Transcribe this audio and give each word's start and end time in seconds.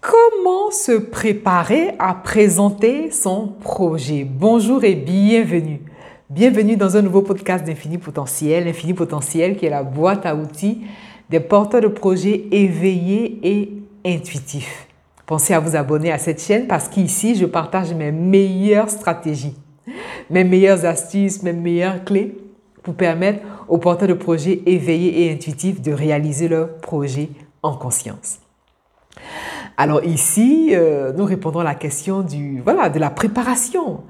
Comment 0.00 0.70
se 0.70 0.92
préparer 0.92 1.94
à 1.98 2.14
présenter 2.14 3.10
son 3.10 3.48
projet? 3.48 4.24
Bonjour 4.24 4.82
et 4.82 4.94
bienvenue. 4.94 5.82
Bienvenue 6.30 6.78
dans 6.78 6.96
un 6.96 7.02
nouveau 7.02 7.20
podcast 7.20 7.66
d'Infini 7.66 7.98
Potentiel. 7.98 8.66
Infini 8.66 8.94
Potentiel 8.94 9.58
qui 9.58 9.66
est 9.66 9.70
la 9.70 9.82
boîte 9.82 10.24
à 10.24 10.34
outils 10.34 10.86
des 11.28 11.40
porteurs 11.40 11.82
de 11.82 11.88
projets 11.88 12.46
éveillés 12.50 13.40
et 13.42 13.72
intuitifs. 14.06 14.88
Pensez 15.26 15.52
à 15.52 15.60
vous 15.60 15.76
abonner 15.76 16.10
à 16.10 16.18
cette 16.18 16.42
chaîne 16.42 16.66
parce 16.66 16.88
qu'ici, 16.88 17.34
je 17.34 17.44
partage 17.44 17.92
mes 17.92 18.10
meilleures 18.10 18.88
stratégies, 18.88 19.54
mes 20.30 20.44
meilleures 20.44 20.86
astuces, 20.86 21.42
mes 21.42 21.52
meilleures 21.52 22.04
clés 22.04 22.38
pour 22.82 22.94
permettre 22.94 23.40
aux 23.68 23.76
porteurs 23.76 24.08
de 24.08 24.14
projets 24.14 24.62
éveillés 24.64 25.26
et 25.26 25.32
intuitifs 25.32 25.82
de 25.82 25.92
réaliser 25.92 26.48
leur 26.48 26.78
projet 26.78 27.28
en 27.62 27.74
conscience. 27.74 28.38
Alors 29.82 30.04
ici, 30.04 30.72
euh, 30.72 31.10
nous 31.16 31.24
répondons 31.24 31.60
à 31.60 31.64
la 31.64 31.74
question 31.74 32.20
du, 32.20 32.60
voilà, 32.62 32.90
de 32.90 32.98
la 32.98 33.08
préparation. 33.08 34.00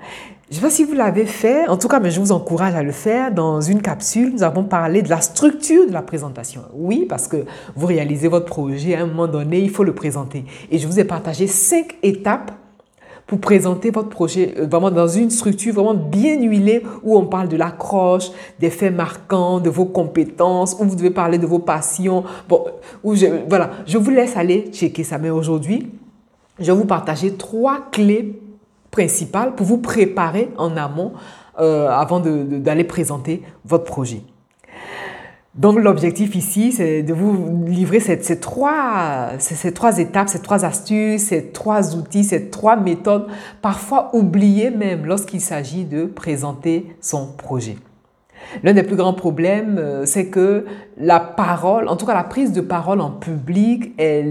Je 0.51 0.57
ne 0.57 0.61
sais 0.61 0.67
pas 0.67 0.71
si 0.71 0.83
vous 0.83 0.95
l'avez 0.95 1.27
fait, 1.27 1.69
en 1.69 1.77
tout 1.77 1.87
cas, 1.87 2.01
mais 2.01 2.11
je 2.11 2.19
vous 2.19 2.33
encourage 2.33 2.75
à 2.75 2.83
le 2.83 2.91
faire. 2.91 3.31
Dans 3.31 3.61
une 3.61 3.81
capsule, 3.81 4.33
nous 4.33 4.43
avons 4.43 4.65
parlé 4.65 5.01
de 5.03 5.09
la 5.09 5.21
structure 5.21 5.87
de 5.87 5.93
la 5.93 6.03
présentation. 6.03 6.63
Oui, 6.75 7.07
parce 7.09 7.29
que 7.29 7.45
vous 7.77 7.87
réalisez 7.87 8.27
votre 8.27 8.47
projet, 8.47 8.97
à 8.97 9.03
un 9.03 9.07
moment 9.07 9.29
donné, 9.29 9.61
il 9.61 9.71
faut 9.71 9.85
le 9.85 9.95
présenter. 9.95 10.45
Et 10.73 10.79
je 10.79 10.89
vous 10.89 10.99
ai 10.99 11.05
partagé 11.05 11.47
cinq 11.47 11.95
étapes 12.03 12.51
pour 13.31 13.39
présenter 13.39 13.93
votre 13.93 14.09
projet 14.09 14.57
euh, 14.59 14.67
vraiment 14.67 14.91
dans 14.91 15.07
une 15.07 15.31
structure 15.31 15.73
vraiment 15.73 15.95
bien 15.95 16.43
huilée 16.43 16.83
où 17.05 17.17
on 17.17 17.27
parle 17.27 17.47
de 17.47 17.57
l'accroche, 17.57 18.33
des 18.59 18.71
faits 18.71 18.93
marquants, 18.93 19.61
de 19.61 19.71
vos 19.71 19.85
compétences, 19.85 20.75
où 20.81 20.85
vous 20.85 20.97
devez 20.97 21.11
parler 21.11 21.39
de 21.39 21.47
vos 21.47 21.61
passions. 21.61 22.25
Bon, 22.49 22.65
où 23.05 23.15
je, 23.15 23.27
voilà, 23.49 23.71
je 23.87 23.99
vous 23.99 24.11
laisse 24.11 24.37
aller 24.37 24.71
checker 24.73 25.05
ça. 25.05 25.19
Mais 25.19 25.31
aujourd'hui, 25.31 25.93
je 26.59 26.73
vais 26.73 26.77
vous 26.77 26.87
partager 26.87 27.35
trois 27.35 27.87
clés 27.93 28.37
principales 28.91 29.55
pour 29.55 29.65
vous 29.65 29.79
préparer 29.79 30.49
en 30.59 30.77
amont 30.77 31.13
euh, 31.61 31.89
avant 31.89 32.19
d'aller 32.19 32.83
présenter 32.83 33.45
votre 33.65 33.85
projet. 33.85 34.23
Donc 35.57 35.81
l'objectif 35.81 36.37
ici, 36.37 36.71
c'est 36.71 37.03
de 37.03 37.13
vous 37.13 37.67
livrer 37.67 37.99
ces, 37.99 38.39
trois, 38.39 39.33
étapes, 39.99 40.29
ces 40.29 40.43
trois 40.43 40.65
astuces, 40.65 41.23
ces 41.23 41.51
trois 41.51 41.97
outils, 41.97 42.23
ces 42.23 42.51
trois 42.51 42.77
méthodes, 42.77 43.27
parfois 43.61 44.11
oubliées 44.15 44.71
même 44.71 45.05
lorsqu'il 45.07 45.41
s'agit 45.41 45.85
de 45.85 46.05
présenter 46.05 46.95
son 47.01 47.33
projet. 47.33 47.77
L'un 48.63 48.73
des 48.73 48.83
plus 48.83 48.97
grands 48.97 49.13
problèmes, 49.13 49.79
euh, 49.79 50.07
c'est 50.07 50.27
que 50.27 50.65
la 50.97 51.21
parole, 51.21 51.89
en 51.89 51.97
tout 51.97 52.07
cas 52.07 52.15
la 52.15 52.25
prise 52.25 52.53
de 52.53 52.61
parole 52.61 53.01
en 53.01 53.11
public, 53.11 53.93
est 53.99 54.25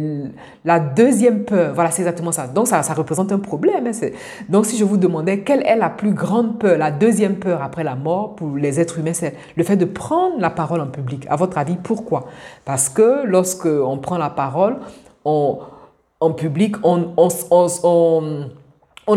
la 0.65 0.79
deuxième 0.79 1.43
peur. 1.45 1.73
Voilà, 1.73 1.91
c'est 1.91 2.01
exactement 2.01 2.31
ça. 2.31 2.47
Donc 2.47 2.67
ça, 2.67 2.81
représente 2.93 3.31
un 3.31 3.39
problème. 3.39 3.87
Hein. 3.87 4.07
Donc 4.49 4.65
si 4.65 4.77
je 4.77 4.83
vous 4.83 4.97
demandais 4.97 5.39
quelle 5.39 5.65
est 5.65 5.75
la 5.75 5.89
plus 5.89 6.13
grande 6.13 6.59
peur, 6.59 6.77
la 6.77 6.91
deuxième 6.91 7.35
peur 7.35 7.61
après 7.63 7.83
la 7.83 7.95
mort 7.95 8.35
pour 8.35 8.55
les 8.55 8.79
êtres 8.79 8.99
humains, 8.99 9.13
c'est 9.13 9.35
le 9.55 9.63
fait 9.63 9.77
de 9.77 9.85
prendre 9.85 10.39
la 10.39 10.49
parole 10.49 10.81
en 10.81 10.87
public. 10.87 11.25
À 11.29 11.35
votre 11.35 11.57
avis, 11.57 11.77
pourquoi? 11.81 12.27
Parce 12.65 12.89
que 12.89 13.25
lorsque 13.25 13.65
on 13.65 13.97
prend 13.97 14.17
la 14.17 14.29
parole, 14.29 14.77
en 15.25 16.31
public, 16.35 16.75
on 16.83 17.13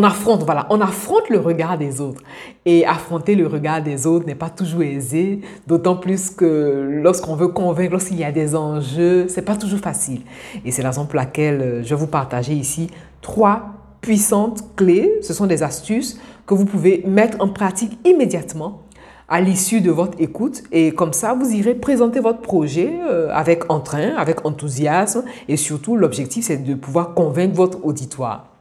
affronte, 0.03 0.45
voilà, 0.45 0.67
on 0.71 0.81
affronte 0.81 1.29
le 1.29 1.39
regard 1.39 1.77
des 1.77 2.01
autres. 2.01 2.23
Et 2.65 2.87
affronter 2.87 3.35
le 3.35 3.47
regard 3.47 3.83
des 3.83 4.07
autres 4.07 4.27
n'est 4.27 4.35
pas 4.35 4.49
toujours 4.49 4.83
aisé, 4.83 5.41
d'autant 5.67 5.97
plus 5.97 6.31
que 6.31 7.01
lorsqu'on 7.03 7.35
veut 7.35 7.49
convaincre, 7.49 7.93
lorsqu'il 7.93 8.19
y 8.19 8.25
a 8.25 8.33
des 8.33 8.55
enjeux, 8.55 9.27
c'est 9.29 9.43
pas 9.43 9.57
toujours 9.57 9.81
facile. 9.81 10.23
Et 10.65 10.71
c'est 10.71 10.83
la 10.83 10.91
raison 10.91 11.05
pour 11.05 11.17
laquelle 11.17 11.61
euh, 11.61 11.83
je 11.83 11.91
vais 11.91 12.01
vous 12.01 12.07
partager 12.07 12.55
ici 12.55 12.89
trois 13.21 13.63
puissantes 14.01 14.77
clés. 14.77 15.19
Ce 15.21 15.35
sont 15.35 15.47
des 15.47 15.63
astuces 15.63 16.19
que 16.47 16.55
vous 16.55 16.65
pouvez 16.65 17.03
mettre 17.07 17.37
en 17.41 17.49
pratique 17.49 17.99
immédiatement 18.07 18.83
à 19.29 19.41
l'issue 19.41 19.81
de 19.81 19.91
votre 19.91 20.21
écoute. 20.21 20.63
Et 20.73 20.93
comme 20.93 21.13
ça, 21.13 21.35
vous 21.35 21.53
irez 21.53 21.75
présenter 21.75 22.21
votre 22.21 22.41
projet 22.41 22.93
euh, 23.09 23.29
avec 23.33 23.71
entrain, 23.71 24.15
avec 24.17 24.45
enthousiasme. 24.45 25.25
Et 25.49 25.57
surtout, 25.57 25.97
l'objectif, 25.97 26.45
c'est 26.45 26.59
de 26.59 26.75
pouvoir 26.75 27.15
convaincre 27.15 27.55
votre 27.55 27.85
auditoire. 27.85 28.52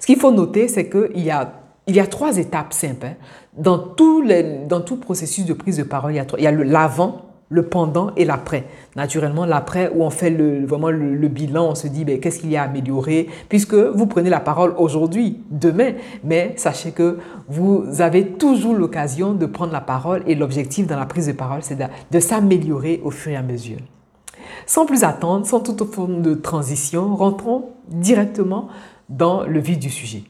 Ce 0.00 0.06
qu'il 0.06 0.18
faut 0.18 0.32
noter, 0.32 0.68
c'est 0.68 0.88
qu'il 0.88 1.22
y 1.22 1.30
a, 1.30 1.52
il 1.86 1.96
y 1.96 2.00
a 2.00 2.06
trois 2.06 2.36
étapes 2.38 2.72
simples. 2.72 3.06
Hein. 3.06 3.14
Dans, 3.56 3.78
tout 3.78 4.24
dans 4.68 4.80
tout 4.80 4.96
processus 4.96 5.44
de 5.44 5.54
prise 5.54 5.78
de 5.78 5.82
parole, 5.82 6.12
il 6.12 6.16
y 6.16 6.20
a, 6.20 6.26
il 6.36 6.44
y 6.44 6.46
a 6.46 6.52
le 6.52 6.62
l'avant, 6.62 7.26
le 7.48 7.62
pendant 7.62 8.10
et 8.16 8.24
l'après. 8.24 8.64
Naturellement, 8.96 9.46
l'après 9.46 9.90
où 9.94 10.02
on 10.02 10.10
fait 10.10 10.30
le, 10.30 10.66
vraiment 10.66 10.90
le, 10.90 11.28
bilan, 11.28 11.70
on 11.70 11.74
se 11.74 11.86
dit 11.86 12.04
ben, 12.04 12.18
qu'est-ce 12.18 12.40
qu'il 12.40 12.50
y 12.50 12.56
a 12.56 12.62
à 12.62 12.64
améliorer, 12.66 13.28
puisque 13.48 13.74
vous 13.74 14.06
prenez 14.06 14.30
la 14.30 14.40
parole 14.40 14.74
aujourd'hui, 14.78 15.40
demain, 15.50 15.92
mais 16.24 16.54
sachez 16.56 16.90
que 16.90 17.18
vous 17.48 17.84
avez 18.00 18.26
toujours 18.26 18.74
l'occasion 18.74 19.32
de 19.32 19.46
prendre 19.46 19.72
la 19.72 19.80
parole 19.80 20.22
et 20.26 20.34
l'objectif 20.34 20.86
dans 20.86 20.98
la 20.98 21.06
prise 21.06 21.28
de 21.28 21.32
parole, 21.32 21.62
c'est 21.62 21.76
de, 21.76 21.84
de 22.10 22.20
s'améliorer 22.20 23.00
au 23.04 23.10
fur 23.10 23.32
et 23.32 23.36
à 23.36 23.42
mesure. 23.42 23.78
Sans 24.66 24.86
plus 24.86 25.04
attendre, 25.04 25.46
sans 25.46 25.60
toute 25.60 25.84
forme 25.92 26.22
de 26.22 26.34
transition, 26.34 27.14
rentrons 27.14 27.66
directement 27.88 28.68
dans 29.08 29.44
le 29.44 29.60
vif 29.60 29.78
du 29.78 29.90
sujet. 29.90 30.24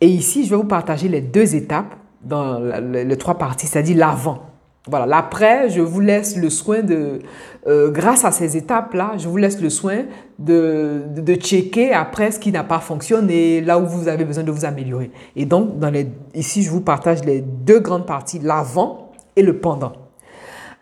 Et 0.00 0.08
ici, 0.08 0.44
je 0.44 0.50
vais 0.50 0.56
vous 0.56 0.64
partager 0.64 1.08
les 1.08 1.20
deux 1.20 1.54
étapes 1.54 1.94
dans 2.22 2.58
les 2.58 3.16
trois 3.16 3.38
parties, 3.38 3.66
c'est-à-dire 3.66 3.96
l'avant. 3.96 4.42
Voilà, 4.88 5.06
l'après, 5.06 5.68
je 5.68 5.80
vous 5.80 5.98
laisse 5.98 6.36
le 6.36 6.48
soin 6.48 6.82
de, 6.82 7.18
euh, 7.66 7.90
grâce 7.90 8.24
à 8.24 8.30
ces 8.30 8.56
étapes-là, 8.56 9.14
je 9.16 9.26
vous 9.26 9.36
laisse 9.36 9.60
le 9.60 9.68
soin 9.68 10.04
de, 10.38 11.02
de, 11.16 11.34
checker 11.34 11.92
après 11.92 12.30
ce 12.30 12.38
qui 12.38 12.52
n'a 12.52 12.62
pas 12.62 12.78
fonctionné, 12.78 13.60
là 13.60 13.80
où 13.80 13.86
vous 13.86 14.06
avez 14.06 14.24
besoin 14.24 14.44
de 14.44 14.52
vous 14.52 14.64
améliorer. 14.64 15.10
Et 15.34 15.44
donc, 15.44 15.80
dans 15.80 15.90
les, 15.90 16.06
ici, 16.34 16.62
je 16.62 16.70
vous 16.70 16.82
partage 16.82 17.24
les 17.24 17.40
deux 17.40 17.80
grandes 17.80 18.06
parties, 18.06 18.38
l'avant 18.38 19.10
et 19.34 19.42
le 19.42 19.58
pendant. 19.58 19.92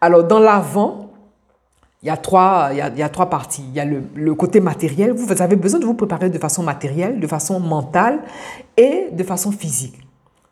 Alors, 0.03 0.25
dans 0.25 0.41
l'avant, 0.41 1.04
il 2.05 2.09
y 2.09 2.11
a 2.11 2.19
trois, 2.19 2.69
il 2.73 2.99
y 2.99 3.03
a, 3.03 3.09
trois 3.09 3.31
parties. 3.31 3.65
Il 3.67 3.75
y 3.75 3.81
a 3.81 3.87
le, 3.87 4.35
côté 4.35 4.61
matériel. 4.61 5.13
Vous, 5.13 5.41
avez 5.41 5.57
besoin 5.57 5.81
de 5.81 5.87
vous 5.87 5.95
préparer 5.95 6.29
de 6.29 6.39
façon 6.39 6.63
matérielle, 6.63 7.19
de 7.19 7.27
façon 7.27 7.59
mentale 7.59 8.21
et 8.77 9.09
de 9.11 9.25
façon 9.25 9.51
physique. 9.51 9.97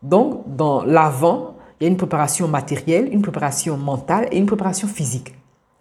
Donc, 0.02 0.44
dans 0.46 0.82
l'avant, 0.82 1.56
il 1.78 1.84
y 1.84 1.86
a 1.86 1.90
une 1.90 1.98
préparation 1.98 2.48
matérielle, 2.48 3.12
une 3.12 3.20
préparation 3.20 3.76
mentale 3.76 4.28
et 4.32 4.38
une 4.38 4.46
préparation 4.46 4.88
physique. 4.88 5.34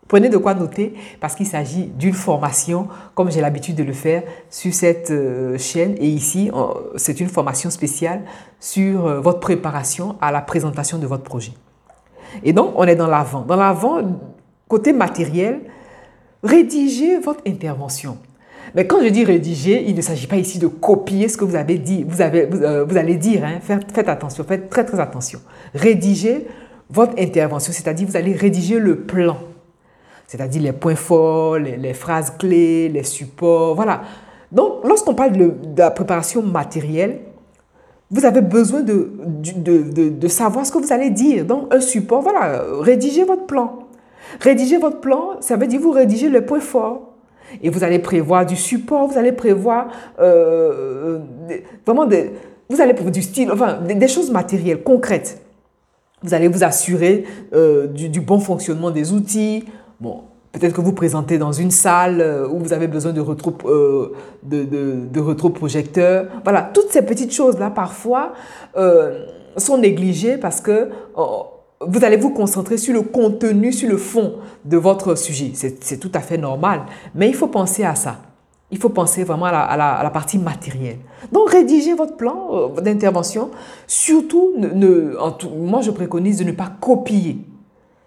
Prenez 0.09 0.28
de 0.28 0.36
quoi 0.36 0.56
noter 0.56 0.94
parce 1.22 1.36
qu'il 1.36 1.48
s'agit 1.48 1.86
d'une 1.86 2.14
formation, 2.14 2.90
comme 3.16 3.32
j'ai 3.32 3.40
l'habitude 3.40 3.78
de 3.78 3.84
le 3.84 3.94
faire 3.94 4.24
sur 4.50 4.74
cette 4.74 5.09
euh, 5.09 5.58
chaîne. 5.58 5.96
Et 6.00 6.08
ici, 6.09 6.52
c'est 6.98 7.22
une 7.22 7.30
formation 7.30 7.70
spéciale 7.70 8.24
sur 8.59 9.08
euh, 9.08 9.22
votre 9.22 9.40
préparation 9.40 10.18
à 10.20 10.34
la 10.34 10.42
présentation 10.42 10.98
de 10.98 11.08
votre 11.08 11.24
projet. 11.24 11.53
Et 12.44 12.52
donc, 12.52 12.74
on 12.76 12.84
est 12.84 12.98
dans 12.98 13.08
l'avant. 13.08 13.42
Dans 13.42 13.56
l'avant, 13.56 14.02
Côté 14.72 14.94
matériel, 14.94 15.59
rédigez 16.42 17.20
votre 17.20 17.42
intervention. 17.46 18.18
Mais 18.74 18.88
quand 18.88 19.04
je 19.04 19.09
dis 19.09 19.26
rédiger, 19.26 19.84
il 19.86 19.94
ne 19.94 20.00
s'agit 20.02 20.28
pas 20.28 20.38
ici 20.38 20.59
de 20.59 20.68
copier 20.68 21.28
ce 21.28 21.36
que 21.36 21.44
vous 21.44 21.58
avez 21.58 21.78
dit, 21.78 22.06
vous, 22.08 22.22
avez, 22.22 22.46
vous, 22.46 22.64
euh, 22.64 22.96
allez 22.96 23.16
dire. 23.16 23.44
Hein. 23.44 23.59
Faites, 23.59 24.08
attention, 24.08 24.46
faites 24.46 24.70
très 24.70 24.86
très 24.86 24.98
attention. 25.02 25.42
Rédigez 25.76 26.48
votre 26.90 27.22
intervention, 27.22 27.74
c'est-à-dire 27.74 28.08
vous 28.08 28.16
allez 28.16 28.32
rédiger 28.32 28.80
le 28.80 29.02
plan, 29.02 29.40
c'est-à-dire 30.26 30.62
les 30.62 30.72
points 30.72 30.96
forts, 30.96 31.58
les, 31.58 31.94
phrases 31.94 32.32
clés, 32.40 32.88
les 32.88 33.03
supports, 33.03 33.76
voilà. 33.76 34.03
Donc, 34.53 34.86
lorsqu'on 34.86 35.16
parle 35.16 35.34
de, 35.34 35.53
la 35.76 35.92
préparation 35.92 36.42
matérielle, 36.42 37.20
vous 38.09 38.24
avez 38.24 38.40
besoin 38.40 38.84
de, 38.84 39.12
de, 39.58 40.12
de, 40.12 40.28
savoir 40.30 40.66
ce 40.66 40.72
que 40.72 40.78
vous 40.78 40.94
allez 40.94 41.09
dire. 41.09 41.44
Donc, 41.44 41.74
un 41.74 41.82
support, 41.82 42.22
voilà, 42.22 42.64
rédigez 42.80 43.26
votre 43.26 43.46
plan. 43.46 43.81
Rédiger 44.40 44.78
votre 44.78 45.00
plan, 45.00 45.38
ça 45.40 45.58
veut 45.58 45.68
dire 45.68 45.81
vous 45.81 45.92
rédiger 45.92 46.30
les 46.30 46.42
points 46.42 46.59
forts. 46.59 47.12
Et 47.62 47.69
vous 47.69 47.84
allez 47.84 48.00
prévoir 48.00 48.46
du 48.46 48.56
support, 48.56 49.08
vous 49.08 49.18
allez 49.18 49.31
prévoir 49.31 49.88
euh, 50.20 51.20
vraiment 51.85 52.05
des, 52.05 52.32
vous 52.70 52.79
allez 52.82 52.94
prévoir 52.94 53.11
du 53.11 53.22
style, 53.22 53.52
enfin 53.52 53.82
des, 53.82 54.08
choses 54.08 54.32
matérielles, 54.32 54.84
concrètes. 54.84 55.41
Vous 56.23 56.34
allez 56.34 56.47
vous 56.47 56.64
assurer 56.64 57.26
euh, 57.53 57.88
du, 57.88 58.22
bon 58.22 58.40
fonctionnement 58.40 58.91
des 58.91 59.11
outils. 59.11 59.66
Bon, 60.00 60.22
peut-être 60.52 60.73
que 60.73 60.82
vous 60.82 60.94
présentez 60.94 61.38
dans 61.38 61.52
une 61.52 61.72
salle 61.72 62.22
euh, 62.22 62.47
où 62.47 62.59
vous 62.59 62.73
avez 62.73 62.88
besoin 62.88 63.11
de 63.11 63.22
retro, 63.22 63.52
de, 64.44 64.64
de, 64.64 65.50
projecteurs. 65.50 66.28
Voilà, 66.44 66.61
toutes 66.73 66.90
ces 66.91 67.02
petites 67.02 67.34
choses-là, 67.34 67.70
parfois, 67.70 68.34
sont 69.58 69.78
négligées 69.78 70.38
parce 70.38 70.61
que 70.61 70.90
oh, 71.17 71.47
vous 71.87 72.03
allez 72.03 72.17
vous 72.17 72.29
concentrer 72.29 72.78
sur 72.78 72.93
le 72.93 73.01
contenu, 73.01 73.73
sur 73.73 73.89
le 73.89 73.97
fond 73.97 74.35
de 74.66 74.78
votre 74.78 75.16
sujet. 75.16 75.51
C'est 75.53 75.99
tout 75.99 76.11
à 76.13 76.19
fait 76.19 76.37
normal. 76.37 76.83
Mais 77.16 77.28
il 77.28 77.35
faut 77.35 77.47
penser 77.47 77.83
à 77.83 77.95
ça. 77.95 78.22
Il 78.69 78.78
faut 78.78 78.89
penser 78.89 79.23
vraiment 79.23 79.47
à 79.47 79.75
la, 79.75 80.09
partie 80.11 80.37
matérielle. 80.37 80.99
Donc, 81.31 81.49
rédigez 81.49 81.93
votre 81.93 82.16
plan 82.16 82.47
euh, 82.53 82.81
d'intervention. 82.81 83.51
Surtout, 83.85 84.53
moi, 85.57 85.81
je 85.81 85.91
préconise 85.91 86.37
de 86.37 86.45
ne 86.45 86.53
pas 86.53 86.72
copier. 86.79 87.39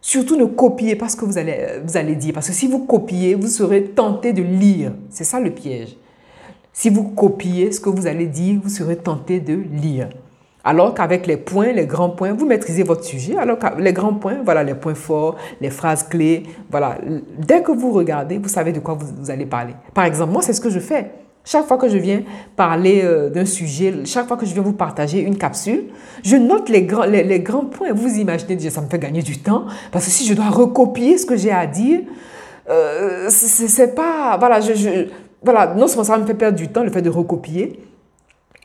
Surtout, 0.00 0.36
ne 0.36 0.46
copiez 0.46 0.96
pas 0.96 1.10
ce 1.10 1.16
que 1.16 1.26
vous 1.26 1.36
allez, 1.36 1.80
vous 1.84 1.98
allez 1.98 2.14
dire. 2.14 2.32
Parce 2.32 2.46
que 2.46 2.54
si 2.54 2.66
vous 2.66 2.86
copiez, 2.86 3.34
vous 3.34 3.48
serez 3.48 3.84
tenté 3.84 4.32
de 4.32 4.42
lire. 4.42 4.92
C'est 5.10 5.24
ça 5.24 5.38
le 5.38 5.50
piège. 5.50 5.96
Si 6.72 6.88
vous 6.88 7.04
copiez 7.10 7.70
ce 7.70 7.80
que 7.80 7.90
vous 7.90 8.06
allez 8.06 8.26
dire, 8.26 8.58
vous 8.62 8.70
serez 8.70 8.96
tenté 8.96 9.40
de 9.40 9.54
lire. 9.54 10.08
Alors 10.64 10.94
qu'avec 10.94 11.26
les 11.26 11.36
points, 11.36 11.72
les 11.72 11.86
grands 11.86 12.08
points, 12.08 12.32
vous 12.32 12.46
maîtrisez 12.46 12.82
votre 12.82 13.04
sujet. 13.04 13.36
Alors 13.36 13.58
que 13.58 13.66
les 13.78 13.92
grands 13.92 14.14
points, 14.14 14.38
voilà 14.42 14.64
les 14.64 14.74
points 14.74 14.94
forts, 14.94 15.36
les 15.60 15.70
phrases 15.70 16.04
clés. 16.04 16.44
Voilà, 16.70 16.96
dès 17.38 17.62
que 17.62 17.72
vous 17.72 17.92
regardez, 17.92 18.38
vous 18.38 18.48
savez 18.48 18.72
de 18.72 18.80
quoi 18.80 18.94
vous, 18.98 19.30
allez 19.30 19.44
parler. 19.44 19.74
Par 19.92 20.04
exemple, 20.04 20.32
moi, 20.32 20.40
c'est 20.40 20.54
ce 20.54 20.62
que 20.62 20.70
je 20.70 20.80
fais. 20.80 21.10
Chaque 21.44 21.66
fois 21.66 21.76
que 21.76 21.90
je 21.90 21.98
viens 21.98 22.22
parler 22.56 23.02
euh, 23.04 23.28
d'un 23.28 23.44
sujet, 23.44 23.92
chaque 24.06 24.26
fois 24.26 24.38
que 24.38 24.46
je 24.46 24.54
viens 24.54 24.62
vous 24.62 24.72
partager 24.72 25.20
une 25.20 25.36
capsule, 25.36 25.84
je 26.24 26.36
note 26.36 26.70
les 26.70 26.84
grands, 26.84 27.04
les, 27.04 27.40
grands 27.40 27.66
points. 27.66 27.92
Vous 27.92 28.16
imaginez 28.16 28.58
ça 28.70 28.80
me 28.80 28.88
fait 28.88 28.98
gagner 28.98 29.20
du 29.20 29.36
temps. 29.38 29.66
Parce 29.92 30.06
que 30.06 30.10
si 30.10 30.26
je 30.26 30.32
dois 30.32 30.48
recopier 30.48 31.18
ce 31.18 31.26
que 31.26 31.36
j'ai 31.36 31.52
à 31.52 31.66
dire, 31.66 32.00
euh, 32.70 33.26
c'est 33.28 33.94
pas. 33.94 34.38
Voilà, 34.38 34.60
voilà, 35.42 35.74
non 35.74 35.86
seulement 35.86 36.04
ça 36.04 36.16
me 36.16 36.24
fait 36.24 36.32
perdre 36.32 36.56
du 36.56 36.68
temps, 36.68 36.82
le 36.82 36.90
fait 36.90 37.02
de 37.02 37.10
recopier, 37.10 37.78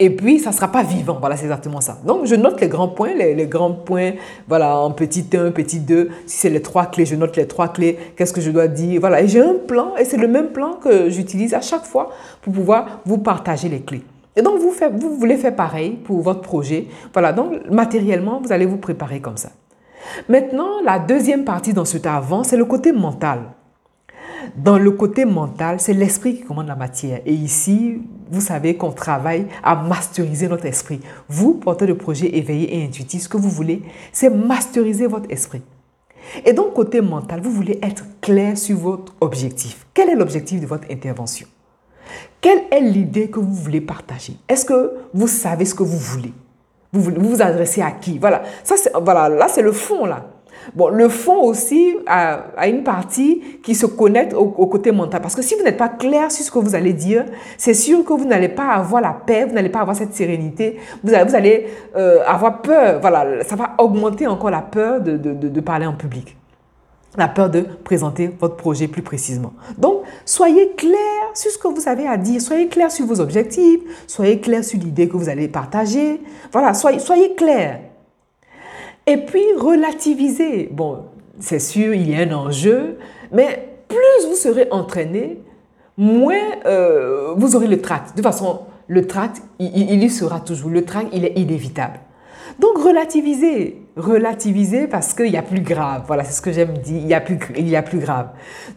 et 0.01 0.09
puis, 0.11 0.39
ça 0.39 0.51
ne 0.51 0.55
sera 0.55 0.69
pas 0.69 0.81
vivant. 0.81 1.17
Voilà, 1.19 1.35
c'est 1.35 1.43
exactement 1.43 1.81
ça. 1.81 1.97
Donc, 2.05 2.25
je 2.25 2.35
note 2.35 2.61
les 2.61 2.69
grands 2.69 2.87
points, 2.87 3.13
les, 3.13 3.47
grands 3.47 3.73
points, 3.73 4.13
voilà, 4.47 4.77
en 4.77 4.91
petit 4.91 5.25
1, 5.33 5.51
petit 5.51 5.81
2. 5.81 6.09
Si 6.25 6.37
c'est 6.37 6.49
les 6.49 6.61
trois 6.61 6.85
clés, 6.85 7.05
je 7.05 7.15
note 7.15 7.35
les 7.35 7.47
trois 7.47 7.67
clés. 7.67 7.99
Qu'est-ce 8.15 8.31
que 8.31 8.39
je 8.39 8.49
dois 8.49 8.69
dire? 8.69 9.01
Voilà, 9.01 9.21
et 9.21 9.27
j'ai 9.27 9.41
un 9.41 9.55
plan, 9.55 9.97
et 9.97 10.05
c'est 10.05 10.15
le 10.15 10.29
même 10.29 10.51
plan 10.51 10.75
que 10.75 11.09
j'utilise 11.09 11.53
à 11.53 11.59
chaque 11.59 11.83
fois 11.83 12.11
pour 12.41 12.53
pouvoir 12.53 13.01
vous 13.05 13.17
partager 13.17 13.67
les 13.67 13.81
clés. 13.81 14.03
Et 14.37 14.41
donc, 14.41 14.59
vous, 14.59 14.71
faites, 14.71 14.93
vous 14.95 15.17
voulez 15.17 15.35
faire 15.35 15.53
pareil 15.53 15.97
pour 16.05 16.21
votre 16.21 16.41
projet. 16.41 16.87
Voilà, 17.11 17.33
donc, 17.33 17.69
matériellement, 17.69 18.39
vous 18.41 18.53
allez 18.53 18.65
vous 18.65 18.77
préparer 18.77 19.19
comme 19.19 19.35
ça. 19.35 19.49
Maintenant, 20.29 20.81
la 20.81 20.99
deuxième 20.99 21.43
partie 21.43 21.73
dans 21.73 21.83
cet 21.83 22.05
avant, 22.05 22.45
c'est 22.45 22.55
le 22.55 22.63
côté 22.63 22.93
mental. 22.93 23.41
Dans 24.55 24.77
le 24.77 24.91
côté 24.91 25.25
mental, 25.25 25.79
c'est 25.79 25.93
l'esprit 25.93 26.35
qui 26.35 26.43
commande 26.43 26.67
la 26.67 26.75
matière. 26.75 27.21
Et 27.25 27.33
ici, 27.33 28.01
vous 28.31 28.41
savez 28.41 28.75
qu'on 28.75 28.91
travaille 28.91 29.47
à 29.63 29.75
masteriser 29.75 30.47
notre 30.47 30.65
esprit. 30.65 30.99
Vous, 31.27 31.55
porteur 31.55 31.87
de 31.87 31.93
projet 31.93 32.37
éveillé 32.37 32.77
et 32.77 32.85
intuitif, 32.85 33.23
ce 33.23 33.29
que 33.29 33.37
vous 33.37 33.49
voulez, 33.49 33.81
c'est 34.11 34.29
masteriser 34.29 35.07
votre 35.07 35.29
esprit. 35.31 35.61
Et 36.45 36.53
donc, 36.53 36.73
côté 36.73 37.01
mental, 37.01 37.41
vous 37.41 37.51
voulez 37.51 37.79
être 37.81 38.05
clair 38.21 38.57
sur 38.57 38.77
votre 38.77 39.15
objectif. 39.21 39.87
Quel 39.93 40.09
est 40.09 40.15
l'objectif 40.15 40.61
de 40.61 40.65
votre 40.65 40.89
intervention? 40.91 41.47
Quelle 42.41 42.63
est 42.71 42.81
l'idée 42.81 43.29
que 43.29 43.39
vous 43.39 43.53
voulez 43.53 43.81
partager? 43.81 44.37
Est-ce 44.47 44.65
que 44.65 44.93
vous 45.13 45.27
savez 45.27 45.65
ce 45.65 45.75
que 45.75 45.83
vous 45.83 45.97
voulez? 45.97 46.33
Vous, 46.91 47.01
vous 47.01 47.29
vous 47.29 47.41
adressez 47.41 47.81
à 47.81 47.91
qui? 47.91 48.17
Voilà, 48.17 48.43
ça, 48.63 48.75
voilà 49.01 49.29
là, 49.29 49.47
c'est 49.47 49.61
le 49.61 49.71
fond, 49.71 50.05
là. 50.05 50.25
Bon, 50.75 50.89
le 50.89 51.09
fond 51.09 51.41
aussi 51.43 51.95
a, 52.05 52.67
une 52.67 52.83
partie 52.83 53.41
qui 53.63 53.75
se 53.75 53.85
connecte 53.85 54.33
au, 54.33 54.47
côté 54.67 54.91
mental. 54.91 55.21
Parce 55.21 55.35
que 55.35 55.41
si 55.41 55.55
vous 55.55 55.63
n'êtes 55.63 55.77
pas 55.77 55.89
clair 55.89 56.31
sur 56.31 56.45
ce 56.45 56.51
que 56.51 56.59
vous 56.59 56.75
allez 56.75 56.93
dire, 56.93 57.25
c'est 57.57 57.73
sûr 57.73 58.03
que 58.03 58.13
vous 58.13 58.25
n'allez 58.25 58.49
pas 58.49 58.69
avoir 58.69 59.01
la 59.01 59.13
paix, 59.13 59.45
vous 59.45 59.53
n'allez 59.53 59.69
pas 59.69 59.79
avoir 59.79 59.95
cette 59.95 60.13
sérénité, 60.13 60.77
vous 61.03 61.13
allez, 61.13 61.29
vous 61.29 61.35
allez 61.35 61.67
euh, 61.95 62.19
avoir 62.25 62.61
peur. 62.61 62.99
Voilà, 63.01 63.43
ça 63.43 63.55
va 63.55 63.71
augmenter 63.77 64.27
encore 64.27 64.51
la 64.51 64.61
peur 64.61 65.01
de, 65.01 65.17
de, 65.17 65.33
de, 65.33 65.61
parler 65.61 65.85
en 65.85 65.93
public. 65.93 66.35
La 67.17 67.27
peur 67.27 67.49
de 67.49 67.61
présenter 67.83 68.29
votre 68.39 68.55
projet 68.55 68.87
plus 68.87 69.01
précisément. 69.01 69.53
Donc, 69.77 70.03
soyez 70.25 70.71
clair 70.77 70.99
sur 71.33 71.49
ce 71.49 71.57
que 71.57 71.67
vous 71.67 71.87
avez 71.87 72.07
à 72.07 72.17
dire. 72.17 72.39
Soyez 72.39 72.67
clair 72.67 72.91
sur 72.91 73.05
vos 73.05 73.19
objectifs. 73.19 73.81
Soyez 74.05 74.39
clair 74.39 74.63
sur 74.63 74.79
l'idée 74.79 75.09
que 75.09 75.17
vous 75.17 75.27
allez 75.27 75.47
partager. 75.47 76.21
Voilà, 76.51 76.73
soyez, 76.73 76.99
soyez 76.99 77.33
clair. 77.33 77.79
Et 79.09 79.17
puis 79.17 79.43
relativiser. 79.57 80.69
Bon, 80.71 81.05
c'est 81.39 81.57
sûr, 81.57 81.95
il 81.95 82.11
y 82.11 82.15
a 82.15 82.19
un 82.19 82.31
enjeu, 82.31 82.99
mais 83.31 83.67
plus 83.87 84.27
vous 84.29 84.35
serez 84.35 84.67
entraîné, 84.69 85.41
moins 85.97 86.35
euh, 86.67 87.33
vous 87.35 87.55
aurez 87.55 87.65
le 87.65 87.81
tract. 87.81 88.11
De 88.11 88.21
toute 88.21 88.23
façon, 88.23 88.59
le 88.87 89.07
tract, 89.07 89.41
il, 89.57 90.03
y 90.03 90.09
sera 90.11 90.39
toujours. 90.39 90.69
Le 90.69 90.85
tract, 90.85 91.07
il 91.11 91.25
est 91.25 91.33
inévitable. 91.39 91.99
Donc 92.59 92.77
relativiser, 92.77 93.81
relativiser 93.97 94.85
parce 94.85 95.15
qu'il 95.15 95.31
y 95.31 95.37
a 95.37 95.41
plus 95.41 95.61
grave. 95.61 96.03
Voilà, 96.05 96.23
c'est 96.23 96.33
ce 96.33 96.41
que 96.41 96.51
j'aime 96.51 96.77
dire. 96.77 97.01
Il 97.01 97.07
y 97.07 97.15
a 97.15 97.21
plus, 97.21 97.39
il 97.57 97.67
y 97.67 97.75
a 97.75 97.81
plus 97.81 97.99
grave. 97.99 98.27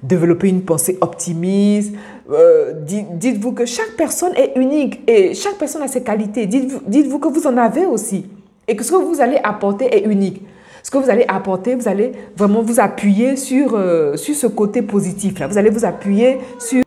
Développer 0.02 0.49
une 0.49 0.62
pensée 0.62 0.96
optimiste. 1.02 1.94
Euh, 2.31 2.73
dites-vous 2.84 3.52
que 3.52 3.67
chaque 3.67 3.96
personne 3.99 4.32
est 4.34 4.52
unique 4.56 5.02
et 5.06 5.34
chaque 5.34 5.58
personne 5.58 5.82
a 5.82 5.88
ses 5.88 6.02
qualités. 6.02 6.46
Dites-vous 6.46 6.81
dites 6.87 7.20
que 7.20 7.29
vous 7.29 7.46
en 7.46 7.58
avez 7.58 7.84
aussi. 7.84 8.26
Et 8.73 8.75
que 8.75 8.85
ce 8.85 8.91
que 8.91 8.97
vous 8.97 9.21
allez 9.21 9.39
apporter 9.45 9.95
est 9.95 10.07
unique. 10.07 10.41
Ce 10.83 10.91
que 10.91 10.97
vous 10.97 11.11
allez 11.11 11.27
apporter, 11.29 11.75
vous 11.75 11.89
allez 11.89 12.13
vraiment 12.35 12.63
vous 12.63 12.81
appuyer 12.81 13.37
sur, 13.37 13.75
euh, 13.75 14.17
sur 14.17 14.35
ce 14.35 14.47
côté 14.47 14.81
positif. 14.81 15.39
Là. 15.39 15.47
Vous 15.47 15.59
allez 15.59 15.69
vous 15.69 15.85
appuyer 15.85 16.39
sur... 16.59 16.83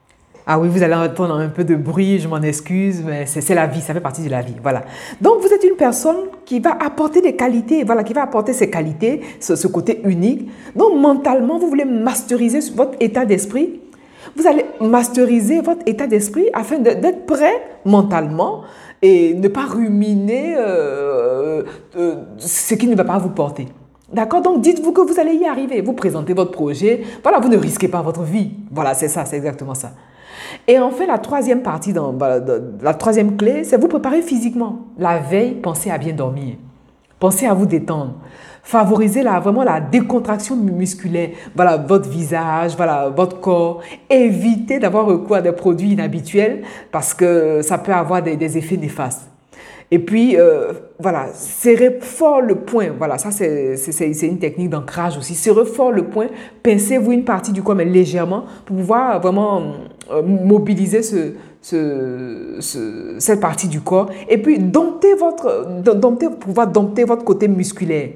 Ah 0.48 0.58
oui, 0.58 0.68
vous 0.68 0.82
allez 0.82 0.96
entendre 0.96 1.36
un 1.36 1.50
peu 1.50 1.64
de 1.64 1.76
bruit, 1.76 2.18
je 2.18 2.28
m'en 2.28 2.42
excuse, 2.42 3.04
mais 3.06 3.28
c'est 3.28 3.54
la 3.54 3.68
vie, 3.68 3.82
ça 3.82 3.94
fait 3.94 4.00
partie 4.00 4.24
de 4.24 4.32
la 4.32 4.42
vie. 4.42 4.56
Voilà. 4.64 4.82
Donc, 5.22 5.42
vous 5.42 5.48
êtes 5.54 5.64
une 5.64 5.76
personne 5.76 6.18
qui 6.44 6.60
va 6.60 6.72
apporter 6.72 7.22
des 7.22 7.36
qualités, 7.36 7.84
voilà, 7.84 8.04
qui 8.04 8.14
va 8.14 8.24
apporter 8.24 8.54
ses 8.54 8.72
qualités, 8.72 9.22
ce, 9.40 9.56
ce 9.56 9.68
côté 9.68 10.02
unique. 10.06 10.50
Donc, 10.76 11.00
mentalement, 11.00 11.60
vous 11.60 11.68
voulez 11.68 11.86
masteriser 11.86 12.62
votre 12.74 12.98
état 13.00 13.26
d'esprit. 13.26 13.80
Vous 14.36 14.48
allez 14.48 14.66
masteriser 14.82 15.62
votre 15.62 15.84
état 15.86 16.08
d'esprit 16.08 16.48
afin 16.52 16.80
d'être 16.80 17.28
prêt 17.28 17.62
mentalement 17.86 18.64
et 19.06 19.36
ne 19.36 19.48
pas 19.48 19.66
ruminer 19.68 20.56
euh, 20.58 21.62
euh, 21.96 22.16
ce 22.38 22.74
qui 22.74 22.88
ne 22.88 22.96
va 22.96 23.04
pas 23.04 23.20
vous 23.20 23.30
porter. 23.30 23.68
D'accord? 24.12 24.42
Donc 24.42 24.62
dites-vous 24.62 24.94
que 24.94 25.02
vous 25.02 25.20
allez 25.20 25.36
y 25.36 25.46
arriver. 25.46 25.82
Vous 25.82 25.94
présentez 25.94 26.34
votre 26.34 26.50
projet. 26.50 27.04
Voilà, 27.22 27.40
vous 27.40 27.50
ne 27.50 27.58
risquez 27.58 27.88
pas 27.88 28.02
votre 28.02 28.24
vie. 28.24 28.52
Voilà, 28.72 28.96
c'est 28.96 29.08
ça, 29.08 29.24
c'est 29.26 29.38
exactement 29.38 29.76
ça. 29.76 29.92
Et 30.68 30.80
enfin, 30.80 31.06
la 31.06 31.20
troisième 31.20 31.62
partie, 31.62 31.94
dans, 31.94 32.16
la 32.82 32.94
troisième 32.96 33.38
clé, 33.38 33.64
c'est 33.64 33.78
vous 33.78 33.88
préparer 33.88 34.24
physiquement. 34.24 34.88
La 34.98 35.20
veille, 35.20 35.54
pensez 35.54 35.92
à 35.92 36.00
bien 36.00 36.14
dormir. 36.14 36.56
Pensez 37.20 37.46
à 37.46 37.54
vous 37.54 37.68
détendre 37.68 38.16
favoriser 38.66 39.22
la, 39.22 39.40
vraiment 39.40 39.64
la 39.64 39.80
décontraction 39.80 40.56
musculaire. 40.56 41.30
Voilà, 41.56 41.78
votre 41.78 42.10
visage, 42.10 42.76
voilà, 42.76 43.10
votre 43.16 43.40
corps. 43.40 43.82
Évitez 44.10 44.80
d'avoir 44.80 45.06
recours 45.06 45.36
à 45.36 45.42
des 45.42 45.52
produits 45.52 45.92
inhabituels 45.92 46.64
parce 46.92 47.14
que 47.14 47.62
ça 47.62 47.78
peut 47.78 47.94
avoir 47.94 48.24
des, 48.24 48.58
effets 48.58 48.76
néfastes. 48.76 49.30
Et 49.92 50.00
puis, 50.00 50.36
euh, 50.36 50.74
voilà, 51.00 51.28
serrez 51.34 52.00
fort 52.02 52.42
le 52.42 52.56
point. 52.56 52.88
Voilà, 52.98 53.20
ça, 53.20 53.30
c'est 53.30 54.28
une 54.28 54.40
technique 54.40 54.72
d'ancrage 54.72 55.16
aussi. 55.16 55.36
Serrez 55.36 55.66
fort 55.66 55.92
le 55.92 56.06
point. 56.06 56.28
Pincez-vous 56.64 57.12
une 57.12 57.24
partie 57.24 57.52
du 57.52 57.62
corps, 57.62 57.76
mais 57.76 57.86
légèrement, 57.86 58.46
pour 58.66 58.78
pouvoir 58.78 59.22
vraiment 59.22 59.62
euh, 60.12 60.24
mobiliser 60.24 61.04
ce, 61.04 61.34
ce, 61.62 63.16
cette 63.20 63.40
partie 63.40 63.68
du 63.68 63.82
corps. 63.82 64.10
Et 64.28 64.40
puis, 64.40 64.58
dompter 64.58 65.14
votre, 65.14 65.68
dompter, 65.84 66.30
pouvoir 66.32 66.66
dompter 66.66 67.04
votre 67.04 67.24
côté 67.24 67.48
musculaire. 67.48 68.10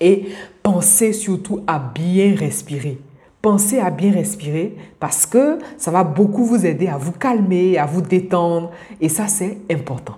Et 0.00 0.26
pensez 0.62 1.12
surtout 1.12 1.60
à 1.66 1.78
bien 1.78 2.34
respirer. 2.36 2.98
Pensez 3.40 3.78
à 3.78 3.90
bien 3.90 4.12
respirer 4.12 4.76
parce 4.98 5.24
que 5.24 5.58
ça 5.76 5.90
va 5.90 6.02
beaucoup 6.04 6.44
vous 6.44 6.66
aider 6.66 6.88
à 6.88 6.96
vous 6.96 7.12
calmer, 7.12 7.78
à 7.78 7.86
vous 7.86 8.02
détendre. 8.02 8.70
Et 9.00 9.08
ça, 9.08 9.28
c'est 9.28 9.58
important. 9.70 10.16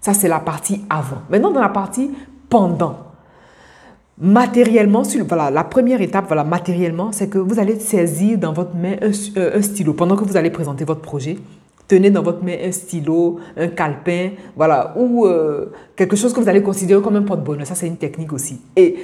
Ça, 0.00 0.14
c'est 0.14 0.28
la 0.28 0.40
partie 0.40 0.82
avant. 0.88 1.22
Maintenant, 1.30 1.50
dans 1.50 1.60
la 1.60 1.68
partie 1.68 2.10
pendant. 2.48 2.98
Matériellement, 4.18 5.02
voilà, 5.26 5.50
la 5.50 5.64
première 5.64 6.00
étape, 6.00 6.26
voilà, 6.28 6.44
matériellement, 6.44 7.10
c'est 7.10 7.28
que 7.28 7.38
vous 7.38 7.58
allez 7.58 7.80
saisir 7.80 8.38
dans 8.38 8.52
votre 8.52 8.76
main 8.76 8.94
un, 9.02 9.58
un 9.58 9.62
stylo 9.62 9.92
pendant 9.92 10.14
que 10.14 10.22
vous 10.22 10.36
allez 10.36 10.50
présenter 10.50 10.84
votre 10.84 11.00
projet 11.00 11.38
tenez 11.88 12.10
dans 12.10 12.22
votre 12.22 12.42
main 12.44 12.56
un 12.62 12.72
stylo, 12.72 13.38
un 13.56 13.68
calepin, 13.68 14.30
voilà, 14.56 14.94
ou 14.96 15.26
euh, 15.26 15.66
quelque 15.96 16.16
chose 16.16 16.32
que 16.32 16.40
vous 16.40 16.48
allez 16.48 16.62
considérer 16.62 17.02
comme 17.02 17.16
un 17.16 17.22
porte-bonheur. 17.22 17.66
Ça, 17.66 17.74
c'est 17.74 17.86
une 17.86 17.96
technique 17.96 18.32
aussi. 18.32 18.60
Et 18.76 18.96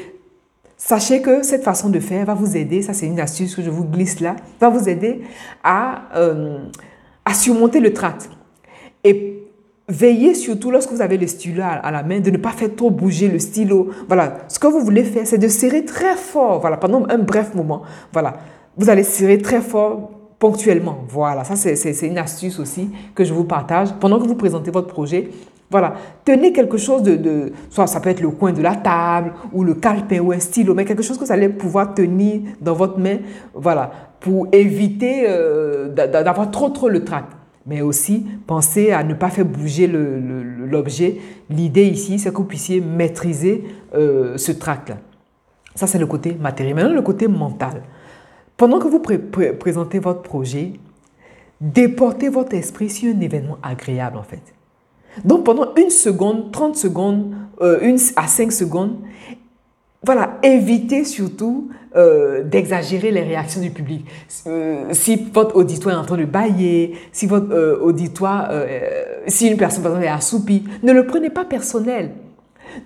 sachez 0.76 1.22
que 1.22 1.42
cette 1.42 1.62
façon 1.62 1.90
de 1.90 2.00
faire 2.00 2.24
va 2.26 2.34
vous 2.34 2.56
aider, 2.56 2.82
ça 2.82 2.94
c'est 2.94 3.06
une 3.06 3.20
astuce 3.20 3.54
que 3.54 3.62
je 3.62 3.70
vous 3.70 3.84
glisse 3.84 4.20
là, 4.20 4.36
va 4.60 4.70
vous 4.70 4.88
aider 4.88 5.20
à, 5.62 6.04
euh, 6.16 6.58
à 7.24 7.34
surmonter 7.34 7.80
le 7.80 7.92
tract. 7.92 8.30
Et 9.04 9.40
Veillez 9.90 10.34
surtout 10.34 10.70
lorsque 10.70 10.92
vous 10.92 11.02
avez 11.02 11.18
le 11.18 11.26
stylo 11.26 11.62
à, 11.64 11.90
la 11.90 12.04
main 12.04 12.20
de 12.20 12.30
ne 12.30 12.36
pas 12.36 12.50
faire 12.50 12.74
trop 12.76 12.90
bouger 12.90 13.26
le 13.26 13.40
stylo. 13.40 13.90
Voilà, 14.06 14.38
ce 14.46 14.60
que 14.60 14.68
vous 14.68 14.78
voulez 14.78 15.02
faire, 15.02 15.26
c'est 15.26 15.36
de 15.36 15.48
serrer 15.48 15.84
très 15.84 16.14
fort, 16.14 16.60
voilà, 16.60 16.76
pendant 16.76 17.04
un 17.08 17.18
bref 17.18 17.54
moment. 17.54 17.82
Voilà, 18.12 18.34
vous 18.76 18.88
allez 18.88 19.02
serrer 19.02 19.38
très 19.38 19.60
fort 19.60 20.12
ponctuellement. 20.40 21.04
Voilà, 21.08 21.44
ça 21.44 21.54
c'est 21.54 22.06
une 22.06 22.18
astuce 22.18 22.58
aussi 22.58 22.90
que 23.14 23.22
je 23.22 23.32
vous 23.32 23.44
partage. 23.44 23.90
Pendant 24.00 24.18
que 24.18 24.26
vous 24.26 24.34
présentez 24.34 24.72
votre 24.72 24.88
projet, 24.88 25.30
voilà, 25.70 25.94
tenez 26.24 26.52
quelque 26.52 26.78
chose 26.78 27.04
de, 27.04 27.52
soit 27.68 27.86
ça 27.86 28.00
peut 28.00 28.08
être 28.08 28.20
le 28.20 28.30
coin 28.30 28.52
de 28.52 28.60
la 28.60 28.74
table 28.74 29.34
ou 29.52 29.62
le 29.62 29.74
calepin 29.74 30.18
ou 30.18 30.32
un 30.32 30.40
stylo, 30.40 30.74
mais 30.74 30.84
quelque 30.84 31.04
chose 31.04 31.16
que 31.16 31.24
vous 31.24 31.30
allez 31.30 31.48
pouvoir 31.48 31.94
tenir 31.94 32.40
dans 32.60 32.74
votre 32.74 32.98
main, 32.98 33.18
voilà, 33.54 33.92
pour 34.18 34.48
éviter 34.50 35.26
euh, 35.28 35.88
d'avoir 35.88 36.50
trop 36.50 36.70
trop 36.70 36.88
le 36.88 37.04
trac. 37.04 37.26
Mais 37.66 37.82
aussi, 37.82 38.26
pensez 38.46 38.90
à 38.90 39.04
ne 39.04 39.12
pas 39.12 39.28
faire 39.28 39.44
bouger 39.44 39.86
l'objet. 39.86 41.18
L'idée 41.50 41.84
ici, 41.84 42.18
c'est 42.18 42.30
que 42.30 42.36
vous 42.38 42.44
puissiez 42.44 42.80
maîtriser 42.80 43.64
euh, 43.94 44.38
ce 44.38 44.50
trac-là. 44.50 44.96
Ça, 45.74 45.86
c'est 45.86 45.98
le 45.98 46.06
côté 46.06 46.36
matériel. 46.40 46.74
Maintenant, 46.74 46.94
le 46.94 47.02
côté 47.02 47.28
mental. 47.28 47.82
Pendant 48.60 48.78
que 48.78 48.88
vous 48.88 49.00
présentez 49.00 50.00
votre 50.00 50.20
projet, 50.20 50.72
déporter 51.62 52.28
votre 52.28 52.52
esprit 52.52 52.90
sur 52.90 53.10
un 53.16 53.18
événement 53.20 53.56
agréable 53.62 54.18
en 54.18 54.22
fait. 54.22 54.42
Donc 55.24 55.44
pendant 55.46 55.74
une 55.76 55.88
seconde, 55.88 56.52
30 56.52 56.76
secondes, 56.76 57.34
euh, 57.62 57.78
une 57.80 57.96
à 58.16 58.26
5 58.26 58.52
secondes, 58.52 58.98
voilà, 60.04 60.38
évitez 60.42 61.04
surtout 61.04 61.70
euh, 61.96 62.44
d'exagérer 62.44 63.10
les 63.10 63.22
réactions 63.22 63.62
du 63.62 63.70
public. 63.70 64.04
Euh, 64.46 64.88
si 64.92 65.16
votre 65.32 65.56
auditoire 65.56 65.94
est 65.94 65.98
en 65.98 66.04
train 66.04 66.18
de 66.18 66.26
bailler, 66.26 66.98
si 67.12 67.24
votre 67.24 67.80
auditoire, 67.80 68.52
si 69.26 69.48
une 69.48 69.56
personne 69.56 69.82
par 69.82 69.92
exemple 69.92 70.06
est 70.06 70.14
assoupie, 70.14 70.64
ne 70.82 70.92
le 70.92 71.06
prenez 71.06 71.30
pas 71.30 71.46
personnel. 71.46 72.10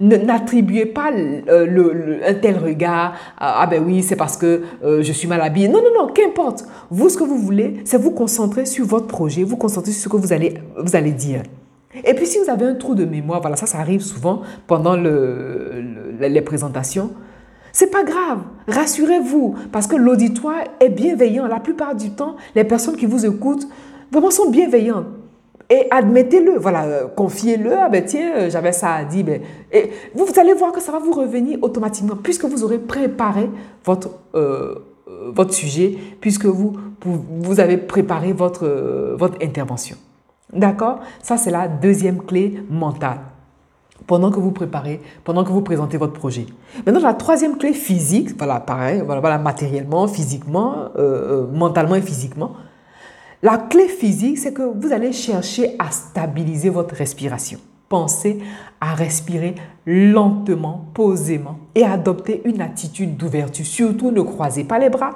N'attribuez 0.00 0.86
pas 0.86 1.10
un 1.10 2.34
tel 2.34 2.58
regard, 2.58 3.14
ah 3.38 3.66
ben 3.70 3.82
oui, 3.84 4.02
c'est 4.02 4.16
parce 4.16 4.36
que 4.36 4.62
je 4.82 5.12
suis 5.12 5.28
mal 5.28 5.40
habillé. 5.40 5.68
Non, 5.68 5.80
non, 5.82 6.02
non, 6.02 6.12
qu'importe. 6.12 6.64
Vous, 6.90 7.08
ce 7.08 7.16
que 7.16 7.24
vous 7.24 7.38
voulez, 7.38 7.80
c'est 7.84 7.98
vous 7.98 8.10
concentrer 8.10 8.66
sur 8.66 8.86
votre 8.86 9.06
projet, 9.06 9.44
vous 9.44 9.56
concentrer 9.56 9.92
sur 9.92 10.04
ce 10.04 10.08
que 10.08 10.16
vous 10.16 10.32
allez, 10.32 10.54
vous 10.76 10.96
allez 10.96 11.12
dire. 11.12 11.42
Et 12.04 12.14
puis 12.14 12.26
si 12.26 12.38
vous 12.38 12.50
avez 12.50 12.66
un 12.66 12.74
trou 12.74 12.94
de 12.94 13.04
mémoire, 13.04 13.40
voilà, 13.40 13.56
ça, 13.56 13.66
ça 13.66 13.78
arrive 13.78 14.00
souvent 14.00 14.42
pendant 14.66 14.96
les 14.96 16.42
présentations. 16.42 17.10
C'est 17.72 17.90
pas 17.90 18.04
grave, 18.04 18.38
rassurez-vous, 18.68 19.56
parce 19.72 19.86
que 19.86 19.96
l'auditoire 19.96 20.62
est 20.80 20.90
bienveillant. 20.90 21.46
La 21.46 21.60
plupart 21.60 21.94
du 21.94 22.10
temps, 22.10 22.36
les 22.54 22.64
personnes 22.64 22.96
qui 22.96 23.06
vous 23.06 23.26
écoutent 23.26 23.68
vraiment 24.12 24.30
sont 24.30 24.50
bienveillantes. 24.50 25.06
Et 25.70 25.86
admettez-le, 25.90 26.58
voilà, 26.58 26.84
euh, 26.84 27.06
confiez-le, 27.08 27.76
ah 27.76 27.88
ben 27.88 28.04
tiens, 28.04 28.32
euh, 28.36 28.50
j'avais 28.50 28.72
ça 28.72 28.94
à 28.94 29.04
dire. 29.04 29.24
Ben, 29.24 29.40
et 29.72 29.90
vous, 30.14 30.26
allez 30.38 30.52
voir 30.52 30.72
que 30.72 30.80
ça 30.80 30.92
va 30.92 30.98
vous 30.98 31.12
revenir 31.12 31.58
automatiquement, 31.62 32.16
puisque 32.16 32.44
vous 32.44 32.64
aurez 32.64 32.78
préparé 32.78 33.48
votre, 33.84 34.10
euh, 34.34 34.74
votre 35.32 35.54
sujet, 35.54 35.96
puisque 36.20 36.44
vous, 36.44 36.74
vous 37.02 37.60
avez 37.60 37.78
préparé 37.78 38.32
votre, 38.32 38.66
votre 39.16 39.42
intervention. 39.42 39.96
D'accord? 40.52 41.00
Ça, 41.22 41.36
c'est 41.36 41.50
la 41.50 41.66
deuxième 41.66 42.22
clé 42.22 42.62
mentale. 42.68 43.20
Pendant 44.06 44.30
que 44.30 44.38
vous 44.38 44.50
préparez, 44.50 45.00
pendant 45.24 45.44
que 45.44 45.50
vous 45.50 45.62
présentez 45.62 45.96
votre 45.96 46.12
projet. 46.12 46.44
Maintenant, 46.84 47.00
la 47.00 47.14
troisième 47.14 47.56
clé 47.56 47.72
physique, 47.72 48.36
voilà, 48.36 48.60
pareil, 48.60 49.02
voilà, 49.04 49.38
matériellement, 49.38 50.06
physiquement, 50.08 50.90
mentalement 51.52 51.94
et 51.94 52.02
physiquement. 52.02 52.52
La 53.44 53.58
clé 53.58 53.88
physique, 53.88 54.38
c'est 54.38 54.54
que 54.54 54.62
vous 54.62 54.90
allez 54.94 55.12
chercher 55.12 55.76
à 55.78 55.90
stabiliser 55.90 56.70
votre 56.70 56.94
respiration. 56.94 57.58
Pensez 57.90 58.38
à 58.80 58.94
respirer 58.94 59.54
lentement, 59.84 60.86
posément 60.94 61.58
et 61.74 61.84
adopter 61.84 62.40
une 62.46 62.62
attitude 62.62 63.18
d'ouverture. 63.18 63.66
Surtout, 63.66 64.10
ne 64.10 64.22
croisez 64.22 64.64
pas 64.64 64.78
les 64.78 64.88
bras. 64.88 65.10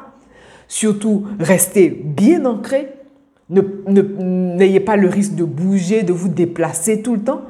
Surtout, 0.69 1.25
restez 1.41 1.89
bien 1.89 2.45
ancré 2.45 2.93
N'ayez 3.49 4.81
pas 4.81 4.97
le 4.97 5.09
risque 5.09 5.35
de 5.35 5.45
bouger, 5.45 6.03
de 6.03 6.13
vous 6.13 6.29
déplacer 6.29 7.01
tout 7.01 7.15
le 7.15 7.23
temps. 7.23 7.41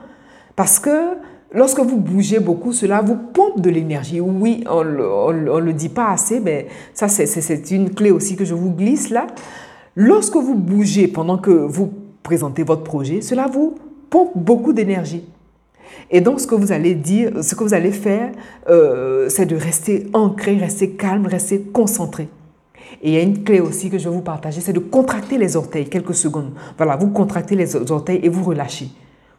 Parce 0.54 0.78
que 0.78 1.16
lorsque 1.52 1.80
vous 1.80 1.97
bougez 1.97 2.38
beaucoup, 2.38 2.73
cela 2.73 3.00
vous 3.00 3.16
pompe 3.16 3.61
de 3.61 3.68
l'énergie. 3.68 4.20
Oui, 4.20 4.62
on 4.70 4.85
ne 4.85 5.58
le 5.58 5.73
dit 5.73 5.88
pas 5.88 6.12
assez, 6.12 6.38
mais 6.38 6.68
ça, 6.94 7.08
c'est 7.08 7.70
une 7.73 7.92
clé 7.92 8.12
aussi 8.12 8.37
que 8.37 8.44
je 8.44 8.54
vous 8.54 8.70
glisse 8.70 9.11
là. 9.11 9.26
Lorsque 10.00 10.36
vous 10.36 10.54
bougez 10.54 11.08
pendant 11.08 11.38
que 11.38 11.50
vous 11.50 11.92
présentez 12.22 12.62
votre 12.62 12.84
projet, 12.84 13.20
cela 13.20 13.48
vous 13.48 13.74
pompe 14.10 14.30
beaucoup 14.36 14.72
d'énergie. 14.72 15.24
Et 16.12 16.20
donc, 16.20 16.38
ce 16.38 16.46
que 16.46 16.54
vous 16.54 16.70
allez 16.70 16.94
dire, 16.94 17.42
ce 17.42 17.56
que 17.56 17.64
vous 17.64 17.74
allez 17.74 17.90
faire, 17.90 18.30
euh, 18.70 19.28
c'est 19.28 19.46
de 19.46 19.56
rester 19.56 20.06
ancré, 20.12 20.56
rester 20.56 20.90
calme, 20.90 21.26
rester 21.26 21.62
concentré. 21.62 22.28
Et 23.02 23.08
il 23.08 23.14
y 23.14 23.16
a 23.16 23.22
une 23.22 23.42
clé 23.42 23.58
aussi 23.58 23.90
que 23.90 23.98
je 23.98 24.08
vais 24.08 24.14
vous 24.14 24.22
partager, 24.22 24.60
c'est 24.60 24.72
de 24.72 24.78
contracter 24.78 25.36
les 25.36 25.56
orteils 25.56 25.88
quelques 25.88 26.14
secondes. 26.14 26.52
Voilà, 26.76 26.94
vous 26.94 27.08
contractez 27.08 27.56
les 27.56 27.74
orteils 27.90 28.20
et 28.22 28.28
vous 28.28 28.44
relâchez. 28.44 28.90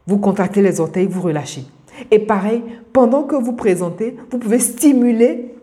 Vous 0.07 0.17
contractez 0.17 0.61
les 0.61 0.81
orteils, 0.81 1.07
vous 1.07 1.21
relâchez. 1.21 1.63
Et 2.11 2.19
pareil, 2.19 2.63
pendant 2.91 3.23
que 3.23 3.37
vous 3.37 3.53
présentez, 3.53 4.17
vous 4.29 4.39
pouvez 4.39 4.59
stimuler 4.59 5.55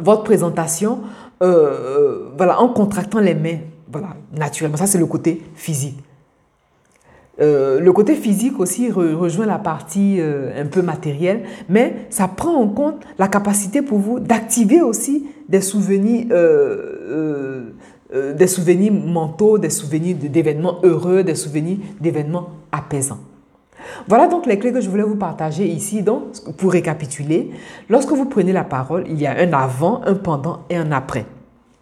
votre 0.00 0.24
présentation 0.24 1.02
euh, 1.44 1.46
euh, 1.46 2.30
voilà, 2.36 2.60
en 2.60 2.70
contractant 2.70 3.20
les 3.20 3.36
mains. 3.36 3.58
Voilà, 3.98 4.16
naturellement. 4.32 4.76
Ça, 4.76 4.86
c'est 4.86 4.98
le 4.98 5.06
côté 5.06 5.42
physique. 5.54 5.98
Euh, 7.38 7.80
le 7.80 7.92
côté 7.92 8.14
physique 8.14 8.58
aussi 8.58 8.90
rejoint 8.90 9.44
la 9.44 9.58
partie 9.58 10.18
un 10.20 10.66
peu 10.66 10.80
matérielle, 10.80 11.42
mais 11.68 12.06
ça 12.08 12.28
prend 12.28 12.54
en 12.54 12.68
compte 12.68 13.04
la 13.18 13.28
capacité 13.28 13.82
pour 13.82 13.98
vous 13.98 14.20
d'activer 14.20 14.80
aussi 14.80 15.26
des 15.48 15.60
souvenirs, 15.60 16.26
euh, 16.30 16.96
euh, 17.08 17.62
euh, 18.14 18.34
des 18.34 18.46
souvenirs 18.46 18.92
mentaux, 18.92 19.58
des 19.58 19.70
souvenirs 19.70 20.16
d'événements 20.16 20.78
heureux, 20.82 21.22
des 21.22 21.34
souvenirs 21.34 21.78
d'événements 22.00 22.50
apaisants. 22.72 23.18
Voilà 24.08 24.26
donc 24.26 24.46
les 24.46 24.58
clés 24.58 24.72
que 24.72 24.80
je 24.80 24.90
voulais 24.90 25.04
vous 25.04 25.16
partager 25.16 25.66
ici. 25.66 26.02
Donc, 26.02 26.22
pour 26.56 26.72
récapituler, 26.72 27.50
lorsque 27.88 28.10
vous 28.10 28.24
prenez 28.24 28.52
la 28.52 28.64
parole, 28.64 29.04
il 29.08 29.20
y 29.20 29.26
a 29.26 29.36
un 29.38 29.52
avant, 29.52 30.02
un 30.04 30.14
pendant 30.14 30.60
et 30.70 30.76
un 30.76 30.90
après. 30.90 31.26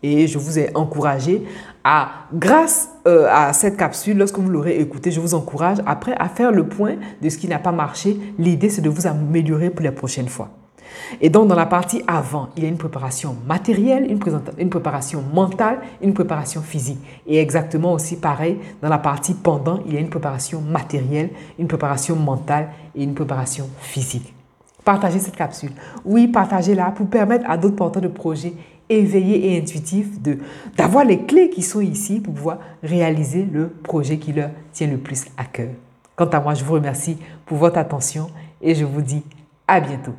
Et 0.06 0.26
je 0.26 0.36
vous 0.36 0.58
ai 0.58 0.68
encouragé 0.74 1.42
à, 1.82 2.26
grâce 2.34 2.90
à 3.06 3.54
cette 3.54 3.78
capsule, 3.78 4.18
lorsque 4.18 4.38
vous 4.38 4.50
l'aurez 4.50 4.78
écoutée, 4.78 5.10
je 5.10 5.18
vous 5.18 5.32
encourage 5.32 5.78
après 5.86 6.14
à 6.18 6.28
faire 6.28 6.52
le 6.52 6.68
point 6.68 6.96
de 7.22 7.28
ce 7.30 7.38
qui 7.38 7.48
n'a 7.48 7.58
pas 7.58 7.72
marché. 7.72 8.18
L'idée, 8.38 8.68
c'est 8.68 8.82
de 8.82 8.90
vous 8.90 9.06
améliorer 9.06 9.70
pour 9.70 9.82
les 9.82 9.92
prochaines 9.92 10.28
fois. 10.28 10.50
Et 11.22 11.30
donc, 11.30 11.48
dans 11.48 11.54
la 11.54 11.64
partie 11.64 12.02
avant, 12.06 12.50
il 12.54 12.64
y 12.64 12.66
a 12.66 12.68
une 12.68 12.76
préparation 12.76 13.34
matérielle, 13.48 14.04
une, 14.10 14.20
une 14.58 14.68
préparation 14.68 15.24
mentale, 15.32 15.78
une 16.02 16.12
préparation 16.12 16.60
physique. 16.60 17.00
Et 17.26 17.40
exactement 17.40 17.94
aussi 17.94 18.16
pareil, 18.16 18.58
dans 18.82 18.90
la 18.90 18.98
partie 18.98 19.32
pendant, 19.32 19.80
il 19.86 19.94
y 19.94 19.96
a 19.96 20.00
une 20.00 20.10
préparation 20.10 20.60
matérielle, 20.60 21.30
une 21.58 21.66
préparation 21.66 22.14
mentale 22.14 22.68
et 22.94 23.02
une 23.02 23.14
préparation 23.14 23.70
physique. 23.80 24.34
Partagez 24.84 25.18
cette 25.18 25.36
capsule. 25.36 25.72
Oui, 26.04 26.28
partagez-la 26.28 26.90
pour 26.90 27.06
permettre 27.06 27.48
à 27.48 27.56
d'autres 27.56 27.76
porteurs 27.76 28.02
de 28.02 28.08
projets 28.08 28.52
éveillés 28.88 29.52
et 29.52 29.58
intuitifs 29.58 30.20
d'avoir 30.76 31.04
les 31.04 31.24
clés 31.24 31.50
qui 31.50 31.62
sont 31.62 31.80
ici 31.80 32.20
pour 32.20 32.34
pouvoir 32.34 32.58
réaliser 32.82 33.44
le 33.50 33.68
projet 33.68 34.18
qui 34.18 34.32
leur 34.32 34.50
tient 34.72 34.88
le 34.88 34.98
plus 34.98 35.24
à 35.36 35.44
cœur. 35.44 35.70
Quant 36.16 36.26
à 36.26 36.40
moi, 36.40 36.54
je 36.54 36.64
vous 36.64 36.74
remercie 36.74 37.18
pour 37.46 37.58
votre 37.58 37.78
attention 37.78 38.30
et 38.60 38.74
je 38.74 38.84
vous 38.84 39.02
dis 39.02 39.22
à 39.66 39.80
bientôt. 39.80 40.14